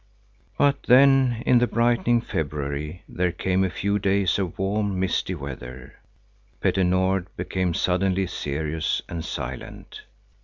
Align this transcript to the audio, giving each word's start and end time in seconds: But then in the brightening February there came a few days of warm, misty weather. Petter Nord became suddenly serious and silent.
But 0.57 0.81
then 0.87 1.43
in 1.45 1.59
the 1.59 1.67
brightening 1.67 2.21
February 2.21 3.03
there 3.07 3.31
came 3.31 3.63
a 3.63 3.69
few 3.69 3.99
days 3.99 4.39
of 4.39 4.57
warm, 4.57 4.99
misty 4.99 5.35
weather. 5.35 5.93
Petter 6.59 6.83
Nord 6.83 7.27
became 7.37 7.75
suddenly 7.75 8.25
serious 8.25 9.03
and 9.07 9.23
silent. 9.23 10.01